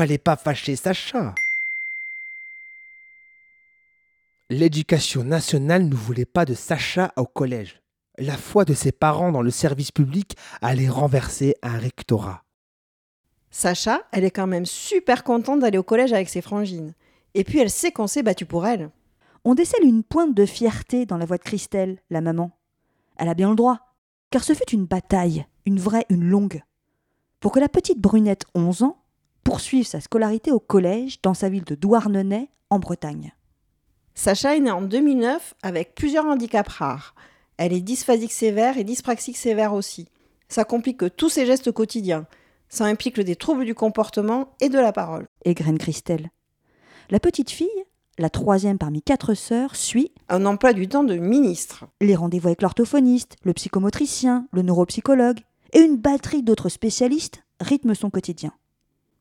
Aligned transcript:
fallait 0.00 0.16
pas 0.16 0.36
fâcher 0.36 0.76
Sacha. 0.76 1.34
L'éducation 4.48 5.24
nationale 5.24 5.86
ne 5.86 5.94
voulait 5.94 6.24
pas 6.24 6.46
de 6.46 6.54
Sacha 6.54 7.12
au 7.18 7.26
collège. 7.26 7.82
La 8.16 8.38
foi 8.38 8.64
de 8.64 8.72
ses 8.72 8.92
parents 8.92 9.30
dans 9.30 9.42
le 9.42 9.50
service 9.50 9.92
public 9.92 10.38
allait 10.62 10.88
renverser 10.88 11.54
un 11.62 11.76
rectorat. 11.76 12.44
Sacha, 13.50 14.00
elle 14.12 14.24
est 14.24 14.30
quand 14.30 14.46
même 14.46 14.64
super 14.64 15.22
contente 15.22 15.60
d'aller 15.60 15.76
au 15.76 15.82
collège 15.82 16.14
avec 16.14 16.30
ses 16.30 16.40
frangines. 16.40 16.94
Et 17.34 17.44
puis 17.44 17.58
elle 17.58 17.68
sait 17.68 17.92
qu'on 17.92 18.06
s'est 18.06 18.22
battu 18.22 18.46
pour 18.46 18.66
elle. 18.66 18.88
On 19.44 19.54
décèle 19.54 19.84
une 19.84 20.02
pointe 20.02 20.34
de 20.34 20.46
fierté 20.46 21.04
dans 21.04 21.18
la 21.18 21.26
voix 21.26 21.36
de 21.36 21.42
Christelle, 21.42 22.00
la 22.08 22.22
maman. 22.22 22.52
Elle 23.18 23.28
a 23.28 23.34
bien 23.34 23.50
le 23.50 23.56
droit, 23.56 23.80
car 24.30 24.44
ce 24.44 24.54
fut 24.54 24.70
une 24.70 24.86
bataille, 24.86 25.44
une 25.66 25.78
vraie, 25.78 26.06
une 26.08 26.24
longue. 26.24 26.62
Pour 27.38 27.52
que 27.52 27.60
la 27.60 27.68
petite 27.68 28.00
brunette, 28.00 28.46
11 28.54 28.82
ans, 28.84 28.99
poursuive 29.44 29.86
sa 29.86 30.00
scolarité 30.00 30.52
au 30.52 30.60
collège 30.60 31.20
dans 31.22 31.34
sa 31.34 31.48
ville 31.48 31.64
de 31.64 31.74
Douarnenez, 31.74 32.50
en 32.70 32.78
Bretagne. 32.78 33.32
Sacha 34.14 34.56
est 34.56 34.60
née 34.60 34.70
en 34.70 34.82
2009 34.82 35.54
avec 35.62 35.94
plusieurs 35.94 36.26
handicaps 36.26 36.70
rares. 36.70 37.14
Elle 37.56 37.72
est 37.72 37.80
dysphasique 37.80 38.32
sévère 38.32 38.78
et 38.78 38.84
dyspraxique 38.84 39.36
sévère 39.36 39.74
aussi. 39.74 40.08
Ça 40.48 40.64
complique 40.64 41.16
tous 41.16 41.28
ses 41.28 41.46
gestes 41.46 41.72
quotidiens. 41.72 42.26
Ça 42.68 42.84
implique 42.84 43.20
des 43.20 43.36
troubles 43.36 43.64
du 43.64 43.74
comportement 43.74 44.54
et 44.60 44.68
de 44.68 44.78
la 44.78 44.92
parole. 44.92 45.26
Et 45.44 45.54
graine 45.54 45.78
Christelle. 45.78 46.30
La 47.10 47.18
petite 47.18 47.50
fille, 47.50 47.68
la 48.18 48.30
troisième 48.30 48.78
parmi 48.78 49.02
quatre 49.02 49.34
sœurs, 49.34 49.74
suit 49.74 50.12
Un 50.28 50.46
emploi 50.46 50.72
du 50.72 50.88
temps 50.88 51.04
de 51.04 51.16
ministre. 51.16 51.86
les 52.00 52.14
rendez-vous 52.14 52.48
avec 52.48 52.62
l'orthophoniste, 52.62 53.36
le 53.42 53.52
psychomotricien, 53.52 54.46
le 54.52 54.62
neuropsychologue, 54.62 55.40
et 55.72 55.80
une 55.80 55.96
batterie 55.96 56.42
d'autres 56.42 56.68
spécialistes 56.68 57.42
rythment 57.60 57.94
son 57.94 58.10
quotidien. 58.10 58.52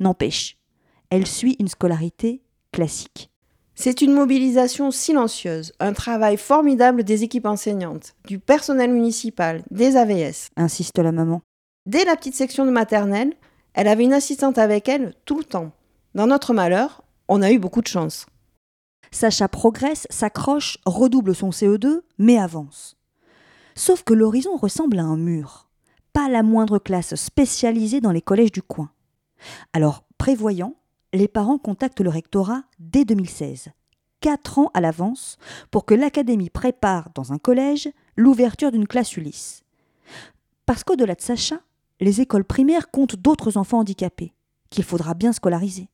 N'empêche, 0.00 0.56
elle 1.10 1.26
suit 1.26 1.56
une 1.58 1.68
scolarité 1.68 2.42
classique. 2.72 3.30
C'est 3.76 4.02
une 4.02 4.12
mobilisation 4.12 4.90
silencieuse, 4.90 5.72
un 5.80 5.92
travail 5.92 6.36
formidable 6.36 7.02
des 7.02 7.24
équipes 7.24 7.46
enseignantes, 7.46 8.14
du 8.26 8.38
personnel 8.38 8.92
municipal, 8.92 9.62
des 9.70 9.96
AVS. 9.96 10.50
insiste 10.56 10.98
la 10.98 11.12
maman. 11.12 11.42
Dès 11.86 12.04
la 12.04 12.16
petite 12.16 12.36
section 12.36 12.66
de 12.66 12.70
maternelle, 12.70 13.34
elle 13.74 13.88
avait 13.88 14.04
une 14.04 14.12
assistante 14.12 14.58
avec 14.58 14.88
elle 14.88 15.14
tout 15.24 15.38
le 15.38 15.44
temps. 15.44 15.72
Dans 16.14 16.28
notre 16.28 16.54
malheur, 16.54 17.02
on 17.28 17.42
a 17.42 17.50
eu 17.50 17.58
beaucoup 17.58 17.82
de 17.82 17.88
chance. 17.88 18.26
Sacha 19.10 19.48
progresse, 19.48 20.06
s'accroche, 20.10 20.78
redouble 20.86 21.34
son 21.34 21.50
CE2, 21.50 22.00
mais 22.18 22.38
avance. 22.38 22.96
Sauf 23.74 24.04
que 24.04 24.14
l'horizon 24.14 24.56
ressemble 24.56 24.98
à 24.98 25.04
un 25.04 25.16
mur. 25.16 25.68
Pas 26.12 26.28
la 26.28 26.44
moindre 26.44 26.78
classe 26.78 27.16
spécialisée 27.16 28.00
dans 28.00 28.12
les 28.12 28.22
collèges 28.22 28.52
du 28.52 28.62
coin. 28.62 28.90
Alors, 29.72 30.04
prévoyant, 30.18 30.74
les 31.12 31.28
parents 31.28 31.58
contactent 31.58 32.00
le 32.00 32.10
rectorat 32.10 32.62
dès 32.78 33.04
2016, 33.04 33.68
quatre 34.20 34.58
ans 34.58 34.70
à 34.74 34.80
l'avance, 34.80 35.36
pour 35.70 35.84
que 35.84 35.94
l'académie 35.94 36.50
prépare 36.50 37.10
dans 37.14 37.32
un 37.32 37.38
collège 37.38 37.88
l'ouverture 38.16 38.72
d'une 38.72 38.86
classe 38.86 39.16
Ulysse. 39.16 39.62
Parce 40.66 40.82
qu'au-delà 40.82 41.14
de 41.14 41.20
Sacha, 41.20 41.60
les 42.00 42.20
écoles 42.20 42.44
primaires 42.44 42.90
comptent 42.90 43.16
d'autres 43.16 43.56
enfants 43.56 43.80
handicapés, 43.80 44.32
qu'il 44.70 44.84
faudra 44.84 45.14
bien 45.14 45.32
scolariser. 45.32 45.88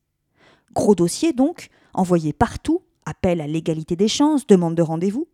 Gros 0.73 0.95
dossier 0.95 1.33
donc, 1.33 1.69
envoyé 1.93 2.33
partout, 2.33 2.81
appel 3.05 3.41
à 3.41 3.47
l'égalité 3.47 3.95
des 3.95 4.07
chances, 4.07 4.47
demande 4.47 4.75
de 4.75 4.81
rendez-vous. 4.81 5.27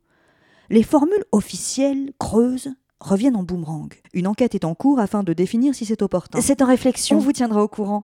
Les 0.70 0.84
formules 0.84 1.24
officielles, 1.32 2.12
creuses, 2.20 2.70
reviennent 3.00 3.36
en 3.36 3.44
boomerang. 3.44 3.94
Une 4.14 4.28
enquête 4.28 4.56
est 4.56 4.66
en 4.66 4.76
cours 4.76 5.00
afin 5.00 5.24
de 5.24 5.34
définir 5.34 5.76
si 5.76 5.86
c'est 5.86 6.02
opportun. 6.02 6.42
C'est 6.42 6.62
en 6.62 6.66
réflexion. 6.66 7.18
On 7.18 7.22
vous 7.22 7.32
tiendra 7.32 7.64
au 7.64 7.68
courant. 7.68 8.04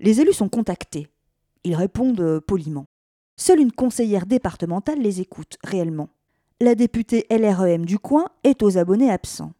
Les 0.00 0.20
élus 0.20 0.32
sont 0.32 0.48
contactés. 0.48 1.08
Ils 1.64 1.74
répondent 1.74 2.20
euh, 2.20 2.40
poliment. 2.40 2.86
Seule 3.36 3.60
une 3.60 3.72
conseillère 3.72 4.26
départementale 4.26 5.00
les 5.00 5.20
écoute 5.20 5.58
réellement. 5.64 6.08
La 6.60 6.74
députée 6.74 7.26
LREM 7.30 7.86
du 7.86 7.98
coin 7.98 8.26
est 8.42 8.62
aux 8.62 8.78
abonnés 8.78 9.10
absents. 9.10 9.52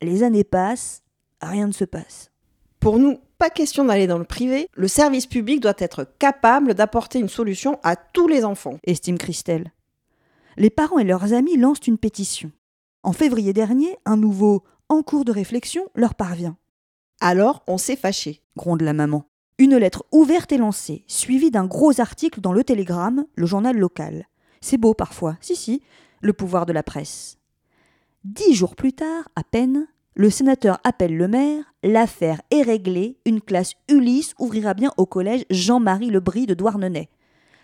Les 0.00 0.22
années 0.22 0.44
passent, 0.44 1.02
rien 1.40 1.66
ne 1.66 1.72
se 1.72 1.84
passe. 1.84 2.30
Pour 2.78 2.98
nous, 2.98 3.18
pas 3.38 3.50
question 3.50 3.84
d'aller 3.84 4.06
dans 4.06 4.18
le 4.18 4.24
privé, 4.24 4.68
le 4.74 4.88
service 4.88 5.26
public 5.26 5.60
doit 5.60 5.74
être 5.78 6.06
capable 6.18 6.74
d'apporter 6.74 7.18
une 7.18 7.28
solution 7.28 7.78
à 7.82 7.96
tous 7.96 8.28
les 8.28 8.44
enfants. 8.44 8.78
estime 8.84 9.18
Christelle. 9.18 9.72
Les 10.56 10.70
parents 10.70 10.98
et 10.98 11.04
leurs 11.04 11.32
amis 11.32 11.56
lancent 11.56 11.86
une 11.86 11.98
pétition. 11.98 12.52
En 13.02 13.12
février 13.12 13.52
dernier, 13.52 13.96
un 14.04 14.16
nouveau 14.16 14.64
en 14.88 15.02
cours 15.02 15.24
de 15.24 15.32
réflexion 15.32 15.88
leur 15.94 16.14
parvient. 16.14 16.56
Alors, 17.20 17.62
on 17.66 17.78
s'est 17.78 17.96
fâché. 17.96 18.42
gronde 18.56 18.82
la 18.82 18.92
maman. 18.92 19.24
Une 19.60 19.76
lettre 19.76 20.04
ouverte 20.12 20.52
est 20.52 20.58
lancée, 20.58 21.02
suivie 21.08 21.50
d'un 21.50 21.66
gros 21.66 22.00
article 22.00 22.40
dans 22.40 22.52
le 22.52 22.62
Télégramme, 22.62 23.26
le 23.34 23.44
journal 23.44 23.76
local. 23.76 24.28
C'est 24.60 24.78
beau 24.78 24.94
parfois, 24.94 25.36
si 25.40 25.56
si, 25.56 25.82
le 26.20 26.32
pouvoir 26.32 26.64
de 26.64 26.72
la 26.72 26.84
presse. 26.84 27.38
Dix 28.22 28.54
jours 28.54 28.76
plus 28.76 28.92
tard, 28.92 29.28
à 29.34 29.42
peine, 29.42 29.88
le 30.14 30.30
sénateur 30.30 30.78
appelle 30.84 31.16
le 31.16 31.26
maire, 31.26 31.64
l'affaire 31.82 32.40
est 32.52 32.62
réglée, 32.62 33.18
une 33.24 33.40
classe 33.40 33.74
Ulysse 33.88 34.34
ouvrira 34.38 34.74
bien 34.74 34.92
au 34.96 35.06
collège 35.06 35.44
Jean-Marie 35.50 36.10
Lebris 36.10 36.46
de 36.46 36.54
Douarnenez. 36.54 37.08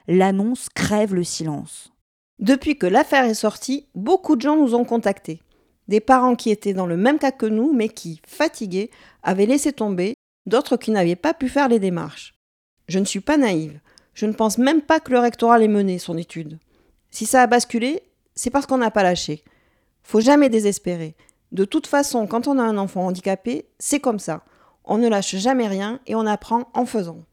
L'annonce 0.09 0.69
crève 0.75 1.15
le 1.15 1.23
silence. 1.23 1.93
Depuis 2.41 2.77
que 2.77 2.87
l'affaire 2.87 3.25
est 3.25 3.35
sortie, 3.35 3.87
beaucoup 3.95 4.35
de 4.35 4.41
gens 4.41 4.57
nous 4.57 4.75
ont 4.75 4.85
contactés. 4.85 5.43
Des 5.87 6.01
parents 6.01 6.35
qui 6.35 6.51
étaient 6.51 6.75
dans 6.75 6.87
le 6.87 6.97
même 6.97 7.21
cas 7.21 7.31
que 7.31 7.47
nous, 7.47 7.73
mais 7.73 7.89
qui, 7.89 8.21
fatigués, 8.27 8.91
avaient 9.23 9.47
laissé 9.47 9.73
tomber, 9.73 10.14
d'autres 10.47 10.77
qui 10.77 10.91
n'avaient 10.91 11.17
pas 11.17 11.35
pu 11.35 11.49
faire 11.49 11.69
les 11.69 11.79
démarches. 11.79 12.35
Je 12.89 12.99
ne 12.99 13.05
suis 13.05 13.21
pas 13.21 13.37
naïve. 13.37 13.81
Je 14.15 14.27
ne 14.27 14.33
pense 14.33 14.59
même 14.59 14.83
pas 14.83 15.01
que 15.01 15.11
le 15.11 15.19
rectorat 15.19 15.61
ait 15.61 15.69
mené 15.69 15.99
son 15.99 16.17
étude. 16.17 16.59
Si 17.11 17.27
ça 17.27 17.43
a 17.43 17.47
basculé, 17.47 18.03
c'est 18.35 18.51
parce 18.51 18.67
qu'on 18.67 18.79
n'a 18.79 18.91
pas 18.91 19.03
lâché. 19.03 19.43
Faut 20.03 20.21
jamais 20.21 20.49
désespérer. 20.49 21.17
De 21.53 21.65
toute 21.65 21.87
façon, 21.87 22.27
quand 22.27 22.49
on 22.49 22.59
a 22.59 22.63
un 22.63 22.79
enfant 22.79 23.07
handicapé, 23.07 23.69
c'est 23.79 24.01
comme 24.01 24.19
ça. 24.19 24.45
On 24.85 24.99
ne 24.99 25.09
lâche 25.09 25.37
jamais 25.37 25.67
rien 25.67 26.01
et 26.07 26.15
on 26.15 26.27
apprend 26.27 26.69
en 26.75 26.85
faisant. 26.85 27.25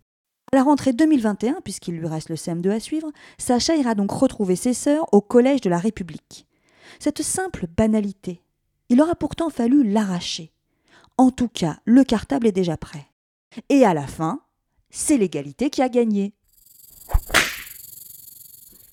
À 0.54 0.58
la 0.58 0.64
rentrée 0.64 0.94
2021, 0.94 1.62
puisqu'il 1.64 1.96
lui 1.96 2.08
reste 2.08 2.30
le 2.30 2.36
CM2 2.36 2.70
à 2.70 2.80
suivre, 2.80 3.12
Sacha 3.38 3.76
ira 3.76 3.96
donc 3.96 4.12
retrouver 4.12 4.56
ses 4.56 4.74
sœurs 4.74 5.06
au 5.14 5.22
Collège 5.22 5.62
de 5.62 5.70
la 5.70 5.78
République. 5.78 6.46
Cette 7.00 7.22
simple 7.22 7.68
banalité, 7.76 8.42
il 8.90 9.02
aura 9.02 9.16
pourtant 9.16 9.50
fallu 9.50 9.84
l'arracher. 9.84 10.52
En 11.22 11.30
tout 11.30 11.50
cas, 11.50 11.78
le 11.86 12.04
cartable 12.04 12.48
est 12.48 12.52
déjà 12.52 12.78
prêt. 12.78 13.06
Et 13.70 13.86
à 13.86 13.94
la 13.94 14.08
fin, 14.08 14.42
c'est 14.90 15.18
l'égalité 15.18 15.70
qui 15.70 15.84
a 15.84 15.88
gagné. 15.88 16.34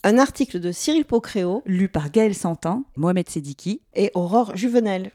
Un 0.03 0.19
article 0.19 0.61
de 0.61 0.71
Cyril 0.71 1.06
Pocréo 1.06 1.62
Lu 1.65 1.89
par 1.89 2.11
Gaël 2.11 2.34
Santin, 2.34 2.84
Mohamed 2.97 3.31
Sediki 3.31 3.81
et 3.94 4.11
Aurore 4.12 4.55
Juvenel. 4.56 5.12